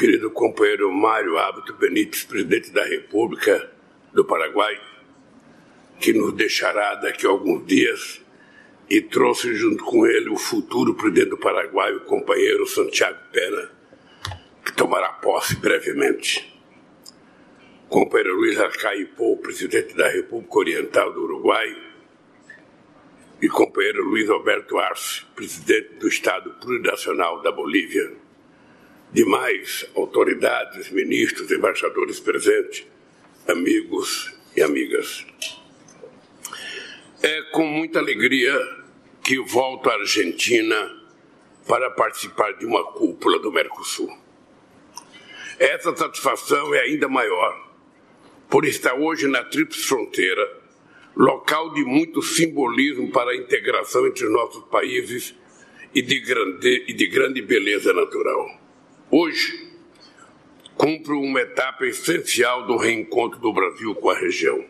[0.00, 3.70] querido companheiro Mário Hábito Benítez, presidente da República
[4.14, 4.80] do Paraguai,
[6.00, 8.18] que nos deixará daqui a alguns dias
[8.88, 13.70] e trouxe junto com ele o futuro presidente do Paraguai, o companheiro Santiago Pena,
[14.64, 16.50] que tomará posse brevemente.
[17.86, 21.76] Companheiro Luiz Arcaipô, presidente da República Oriental do Uruguai,
[23.42, 28.19] e companheiro Luiz Alberto Arce, presidente do Estado Plurinacional da Bolívia,
[29.12, 32.86] demais autoridades, ministros, embaixadores presentes,
[33.48, 35.26] amigos e amigas.
[37.22, 38.54] É com muita alegria
[39.22, 40.98] que volto à Argentina
[41.66, 44.10] para participar de uma cúpula do Mercosul.
[45.58, 47.70] Essa satisfação é ainda maior
[48.48, 50.58] por estar hoje na Tríplice Fronteira,
[51.14, 55.34] local de muito simbolismo para a integração entre os nossos países
[55.94, 58.59] e de grande, e de grande beleza natural.
[59.12, 59.68] Hoje,
[60.76, 64.64] cumpro uma etapa essencial do reencontro do Brasil com a região.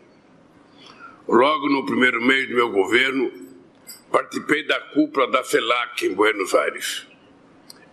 [1.27, 3.31] Logo no primeiro mês do meu governo,
[4.11, 7.05] participei da cúpula da CELAC em Buenos Aires.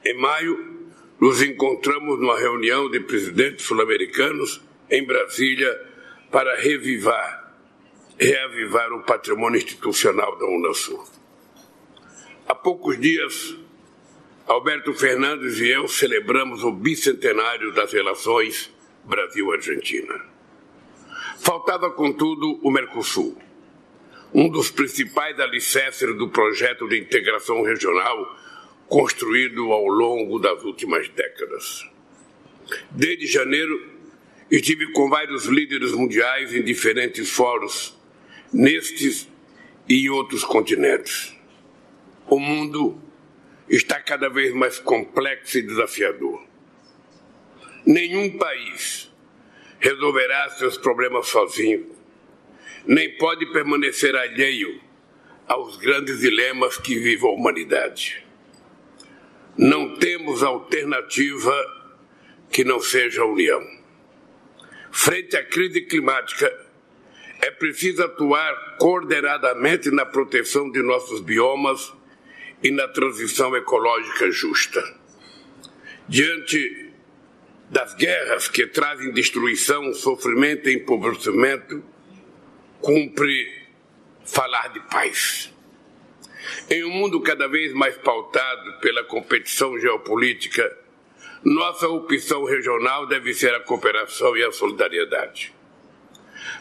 [0.03, 0.89] Em maio,
[1.21, 5.71] nos encontramos numa reunião de presidentes sul-americanos em Brasília
[6.31, 7.55] para revivar,
[8.19, 11.05] reavivar o patrimônio institucional da Unasul.
[12.49, 13.55] Há poucos dias,
[14.49, 18.73] Alberto Fernandes e eu celebramos o bicentenário das relações
[19.05, 20.25] Brasil-Argentina.
[21.39, 23.37] Faltava, contudo, o Mercosul,
[24.33, 28.39] um dos principais alicerces do projeto de integração regional
[28.89, 31.87] construído ao longo das últimas décadas.
[32.91, 33.87] Desde janeiro,
[34.51, 37.95] estive com vários líderes mundiais em diferentes fóruns,
[38.51, 39.29] nestes
[39.87, 41.37] e em outros continentes.
[42.27, 42.99] O mundo
[43.69, 46.43] está cada vez mais complexo e desafiador.
[47.85, 49.11] Nenhum país
[49.79, 51.95] resolverá seus problemas sozinho,
[52.87, 54.81] nem pode permanecer alheio
[55.47, 58.25] aos grandes dilemas que vive a humanidade.
[59.57, 61.55] Não temos alternativa
[62.51, 63.63] que não seja a união.
[64.91, 66.51] Frente à crise climática,
[67.41, 71.93] é preciso atuar coordenadamente na proteção de nossos biomas
[72.63, 74.83] e na transição ecológica justa.
[76.09, 76.93] Diante
[77.71, 81.85] das guerras que trazem destruição, sofrimento e empobrecimento,
[82.81, 83.67] cumpre
[84.25, 85.53] falar de paz.
[86.71, 90.77] Em um mundo cada vez mais pautado pela competição geopolítica,
[91.45, 95.55] nossa opção regional deve ser a cooperação e a solidariedade.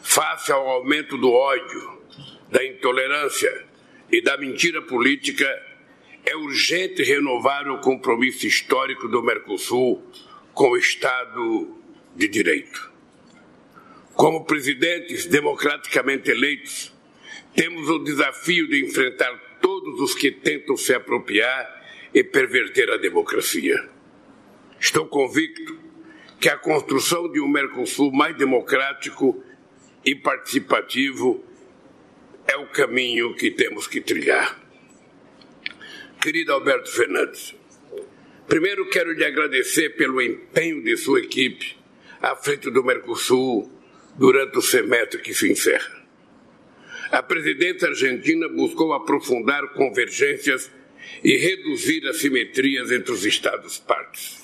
[0.04, 2.02] Face ao aumento do ódio,
[2.50, 3.66] da intolerância
[4.12, 5.48] e da mentira política,
[6.28, 10.04] é urgente renovar o compromisso histórico do Mercosul
[10.54, 11.74] com o Estado
[12.14, 12.92] de Direito.
[14.14, 16.94] Como presidentes democraticamente eleitos,
[17.56, 21.66] temos o desafio de enfrentar todos os que tentam se apropriar
[22.14, 23.88] e perverter a democracia.
[24.78, 25.80] Estou convicto
[26.42, 29.42] que a construção de um Mercosul mais democrático
[30.04, 31.42] e participativo
[32.46, 34.67] é o caminho que temos que trilhar.
[36.22, 37.56] Querido Alberto Fernandes,
[38.48, 41.78] primeiro quero lhe agradecer pelo empenho de sua equipe
[42.20, 43.72] à frente do Mercosul
[44.18, 46.06] durante o semestre que se encerra.
[47.12, 50.72] A presidência argentina buscou aprofundar convergências
[51.24, 54.44] e reduzir assimetrias entre os Estados-partes.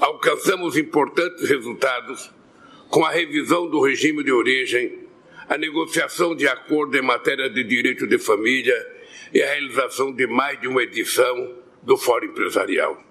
[0.00, 2.30] Alcançamos importantes resultados
[2.88, 5.00] com a revisão do regime de origem,
[5.48, 8.93] a negociação de acordo em matéria de direito de família
[9.34, 13.02] e a realização de mais de uma edição do Fórum Empresarial.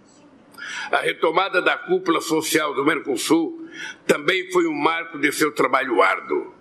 [0.90, 3.68] A retomada da cúpula social do Mercosul
[4.08, 6.54] também foi um marco de seu trabalho árduo.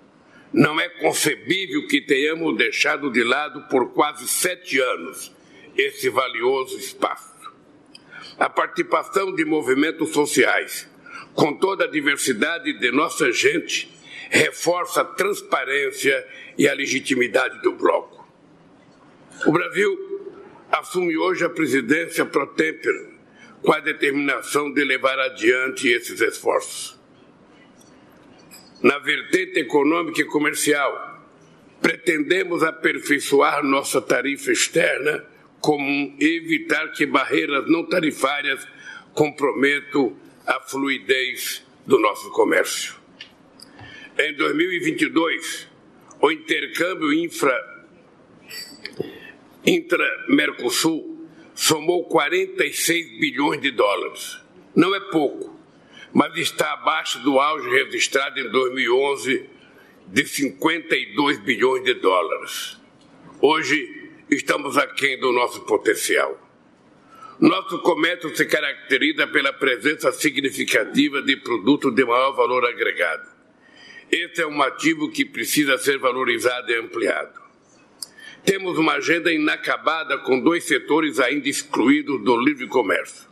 [0.53, 5.33] Não é concebível que tenhamos deixado de lado por quase sete anos
[5.77, 7.33] esse valioso espaço.
[8.39, 10.91] A participação de movimentos sociais,
[11.35, 13.91] com toda a diversidade de nossa gente,
[14.29, 16.27] reforça a transparência
[16.59, 18.12] e a legitimidade do bloco.
[19.45, 20.31] O Brasil
[20.71, 23.09] assume hoje a presidência pro tempore
[23.61, 26.99] com a determinação de levar adiante esses esforços.
[28.81, 31.27] Na vertente econômica e comercial,
[31.81, 35.25] pretendemos aperfeiçoar nossa tarifa externa
[35.61, 38.67] comum e evitar que barreiras não tarifárias
[39.13, 40.17] comprometam
[40.47, 42.95] a fluidez do nosso comércio.
[44.19, 45.69] Em 2022,
[46.21, 47.72] o intercâmbio infra
[49.65, 54.41] intra-Mercosul somou 46 bilhões de dólares,
[54.75, 55.55] Não é pouco,
[56.13, 59.51] mas está abaixo do auge registrado em 2011
[60.09, 62.79] de 52 bilhões de dólares.
[63.41, 66.39] Hoje estamos aquém do nosso potencial.
[67.39, 73.29] Nosso comércio se caracteriza pela presença significativa de produtos de maior valor agregado.
[74.11, 77.42] Esse é um ativo que precisa ser valorizado e ampliado.
[78.45, 83.29] Temos uma agenda inacabada com dois setores ainda excluídos do livre comércio: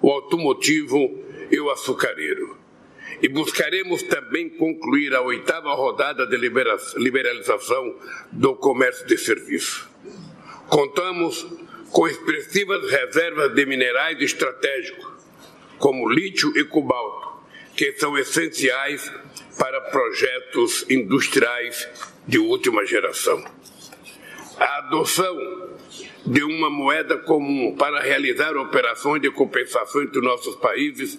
[0.00, 1.18] o automotivo
[1.50, 2.56] e o açucareiro.
[3.20, 7.96] E buscaremos também concluir a oitava rodada de liberalização
[8.30, 9.88] do comércio de serviço.
[10.68, 11.46] Contamos
[11.90, 15.06] com expressivas reservas de minerais estratégicos,
[15.78, 17.44] como lítio e cobalto,
[17.76, 19.12] que são essenciais
[19.58, 21.88] para projetos industriais
[22.26, 23.44] de última geração.
[24.62, 25.36] A adoção
[26.24, 31.18] de uma moeda comum para realizar operações de compensação entre nossos países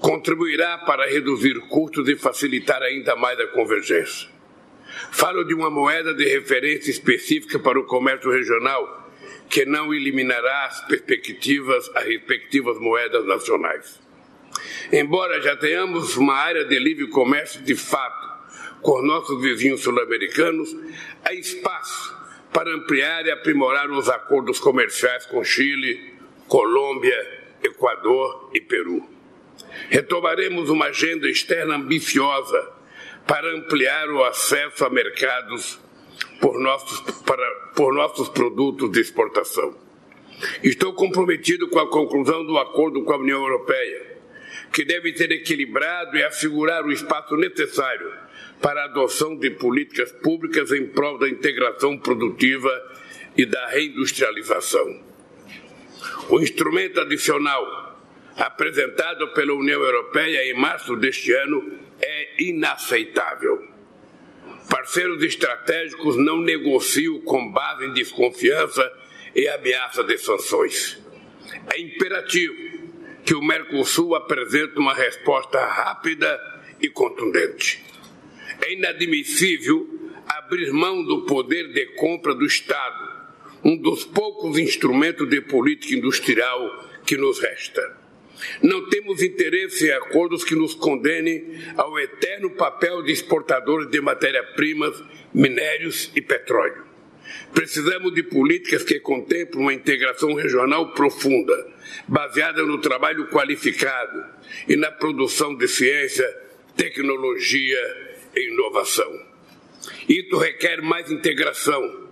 [0.00, 4.28] contribuirá para reduzir custos e facilitar ainda mais a convergência.
[5.12, 9.08] Falo de uma moeda de referência específica para o comércio regional,
[9.48, 14.00] que não eliminará as perspectivas, as respectivas moedas nacionais.
[14.92, 18.26] Embora já tenhamos uma área de livre comércio de fato
[18.82, 20.74] com nossos vizinhos sul-americanos,
[21.24, 22.17] há espaço
[22.52, 26.14] para ampliar e aprimorar os acordos comerciais com Chile,
[26.46, 29.06] Colômbia, Equador e Peru.
[29.90, 32.72] Retomaremos uma agenda externa ambiciosa
[33.26, 35.78] para ampliar o acesso a mercados
[36.40, 39.76] por nossos, para, por nossos produtos de exportação.
[40.62, 44.18] Estou comprometido com a conclusão do acordo com a União Europeia,
[44.72, 48.27] que deve ser equilibrado e assegurar o espaço necessário
[48.60, 52.70] para a adoção de políticas públicas em prol da integração produtiva
[53.36, 55.00] e da reindustrialização.
[56.28, 57.88] O instrumento adicional
[58.36, 63.66] apresentado pela União Europeia em março deste ano é inaceitável.
[64.70, 68.92] Parceiros estratégicos não negociam com base em desconfiança
[69.34, 70.98] e ameaça de sanções.
[71.72, 72.54] É imperativo
[73.24, 76.38] que o Mercosul apresente uma resposta rápida
[76.80, 77.84] e contundente.
[78.60, 79.86] É inadmissível
[80.26, 83.18] abrir mão do poder de compra do Estado,
[83.64, 87.96] um dos poucos instrumentos de política industrial que nos resta.
[88.62, 95.02] Não temos interesse em acordos que nos condenem ao eterno papel de exportadores de matéria-primas,
[95.34, 96.84] minérios e petróleo.
[97.52, 101.54] Precisamos de políticas que contemplem uma integração regional profunda,
[102.06, 104.24] baseada no trabalho qualificado
[104.68, 106.26] e na produção de ciência,
[106.76, 108.07] tecnologia
[108.38, 109.10] e inovação.
[110.08, 112.08] Isso requer mais integração,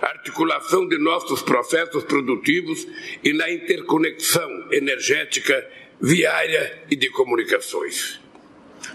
[0.00, 2.86] articulação de nossos processos produtivos
[3.22, 5.66] e na interconexão energética,
[6.00, 8.20] viária e de comunicações.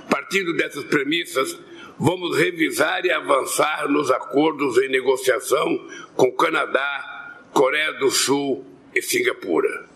[0.09, 1.57] Partindo dessas premissas,
[1.99, 9.89] vamos revisar e avançar nos acordos em negociação com Canadá, Coreia do Sul e Singapura.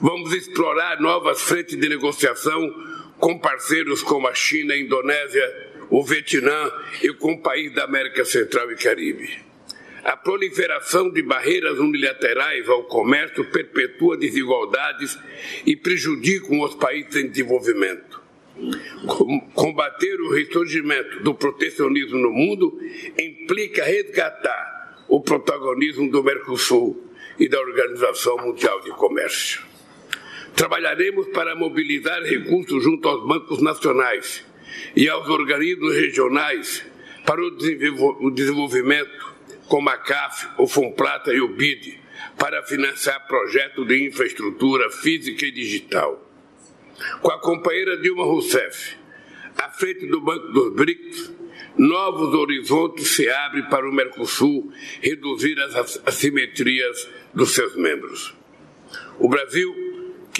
[0.00, 2.72] Vamos explorar novas frentes de negociação
[3.18, 6.70] com parceiros como a China, a Indonésia, o Vietnã
[7.02, 9.50] e com o país da América Central e Caribe.
[10.04, 15.18] A proliferação de barreiras unilaterais ao comércio perpetua desigualdades
[15.66, 18.20] e prejudica os países em desenvolvimento.
[19.54, 22.78] Combater o ressurgimento do protecionismo no mundo
[23.18, 29.62] implica resgatar o protagonismo do Mercosul e da Organização Mundial de Comércio.
[30.54, 34.44] Trabalharemos para mobilizar recursos junto aos bancos nacionais
[34.94, 36.84] e aos organismos regionais
[37.24, 39.34] para o desenvolvimento,
[39.68, 41.98] como a CAF, o FUNPLATA e o BID,
[42.36, 46.26] para financiar projetos de infraestrutura física e digital.
[47.20, 48.96] Com a companheira Dilma Rousseff,
[49.56, 51.32] à frente do Banco dos BRICS,
[51.76, 58.34] novos horizontes se abrem para o Mercosul reduzir as assimetrias dos seus membros.
[59.18, 59.89] O Brasil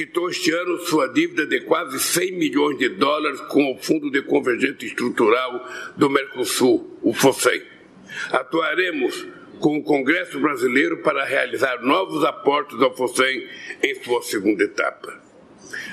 [0.00, 4.22] quitou este ano sua dívida de quase 100 milhões de dólares com o Fundo de
[4.22, 7.62] Convergência Estrutural do Mercosul, o FOSEI.
[8.32, 9.26] Atuaremos
[9.58, 13.46] com o Congresso Brasileiro para realizar novos aportes ao FOSEI
[13.82, 15.20] em sua segunda etapa.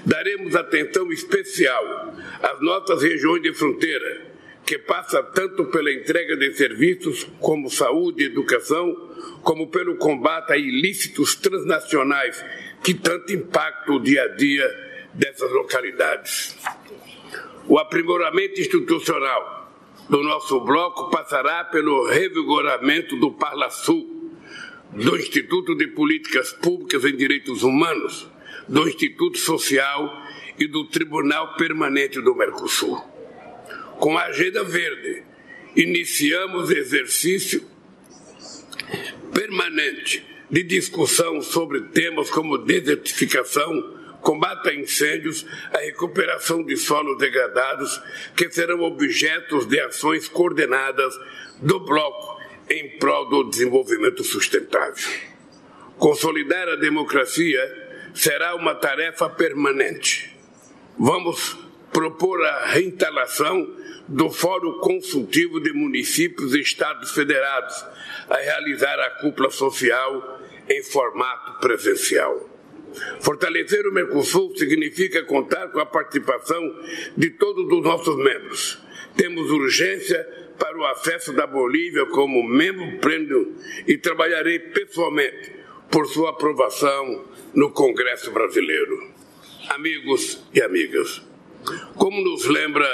[0.06, 4.26] Daremos atenção especial às nossas regiões de fronteira,
[4.66, 8.96] que passa tanto pela entrega de serviços como saúde e educação,
[9.44, 12.42] como pelo combate a ilícitos transnacionais
[12.88, 14.66] que tanto impactam o dia a dia
[15.14, 16.56] dessas localidades.
[17.68, 19.70] O aprimoramento institucional
[20.10, 24.32] do nosso bloco passará pelo revigoramento do Parlasul,
[24.94, 28.26] do Instituto de Políticas Públicas em Direitos Humanos,
[28.70, 30.24] do Instituto Social
[30.58, 32.96] e do Tribunal Permanente do Mercosul.
[34.00, 35.24] Com a Agenda Verde,
[35.76, 37.68] iniciamos exercício
[39.34, 48.02] permanente de discussão sobre temas como desertificação, combate a incêndios, a recuperação de solos degradados,
[48.36, 51.14] que serão objetos de ações coordenadas
[51.62, 52.38] do Bloco
[52.70, 55.08] em prol do desenvolvimento sustentável.
[55.98, 57.60] Consolidar a democracia
[58.14, 60.36] será uma tarefa permanente.
[60.98, 61.58] Vamos
[61.92, 63.76] propor a reinstalação
[64.08, 67.86] do Fórum Consultivo de Municípios e Estados Federados
[68.30, 72.50] a realizar a cúpula social em formato presencial.
[73.20, 76.62] Fortalecer o Mercosul significa contar com a participação
[77.16, 78.80] de todos os nossos membros.
[79.16, 80.24] Temos urgência
[80.58, 85.52] para o acesso da Bolívia como membro pleno e trabalharei pessoalmente
[85.92, 89.12] por sua aprovação no Congresso Brasileiro.
[89.70, 91.22] Amigos e amigas,
[91.96, 92.88] como nos lembra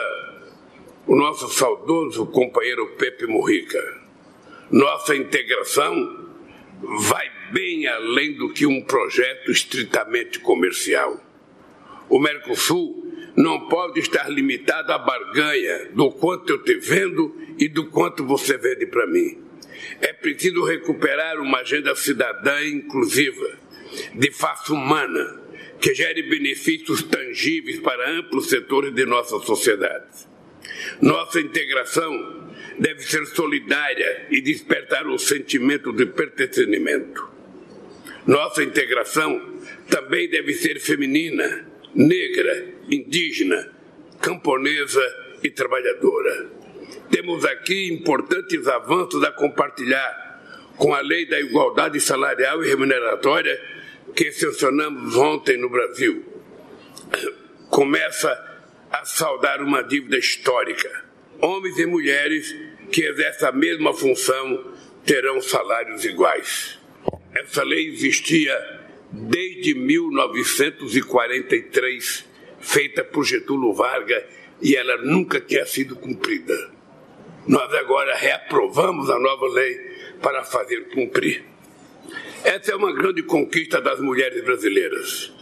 [1.05, 4.01] o nosso saudoso companheiro Pepe Mujica,
[4.71, 6.29] nossa integração
[6.81, 11.21] vai bem além do que um projeto estritamente comercial.
[12.09, 13.03] O Mercosul
[13.35, 18.57] não pode estar limitado à barganha do quanto eu te vendo e do quanto você
[18.57, 19.41] vende para mim.
[19.99, 23.57] É preciso recuperar uma agenda cidadã inclusiva,
[24.15, 25.41] de face humana,
[25.79, 30.32] que gere benefícios tangíveis para amplos setores de nossa sociedade.
[31.01, 37.29] Nossa integração deve ser solidária e despertar o sentimento de pertencimento.
[38.25, 43.69] Nossa integração também deve ser feminina, negra, indígena,
[44.21, 45.01] camponesa
[45.43, 46.49] e trabalhadora.
[47.11, 50.23] Temos aqui importantes avanços a compartilhar
[50.77, 53.61] com a Lei da Igualdade Salarial e Remuneratória
[54.15, 56.23] que sancionamos ontem no Brasil.
[57.69, 58.52] Começa
[58.93, 61.05] a saldar uma dívida histórica.
[61.41, 62.55] Homens e mulheres
[62.91, 64.71] que exercem a mesma função
[65.03, 66.77] terão salários iguais.
[67.33, 68.55] Essa lei existia
[69.11, 74.25] desde 1943, feita por Getúlio Vargas,
[74.61, 76.53] e ela nunca tinha sido cumprida.
[77.47, 79.75] Nós agora reaprovamos a nova lei
[80.21, 81.43] para fazer cumprir.
[82.43, 85.33] Essa é uma grande conquista das mulheres brasileiras.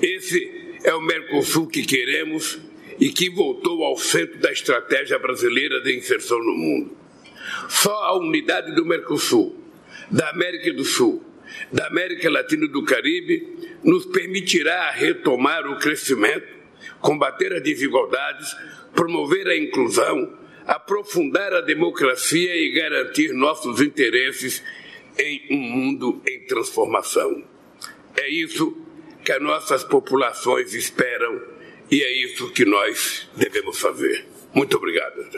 [0.00, 5.96] Esse é o Mercosul que queremos e que voltou ao centro da estratégia brasileira de
[5.96, 6.96] inserção no mundo.
[7.68, 9.56] Só a unidade do Mercosul,
[10.10, 11.24] da América do Sul,
[11.70, 16.46] da América Latina e do Caribe nos permitirá retomar o crescimento,
[17.00, 18.54] combater as desigualdades,
[18.94, 24.62] promover a inclusão, aprofundar a democracia e garantir nossos interesses
[25.18, 27.44] em um mundo em transformação.
[28.16, 28.76] É isso
[29.24, 31.51] que as nossas populações esperam
[31.92, 34.26] e é isso que nós devemos fazer.
[34.54, 35.28] Muito obrigado.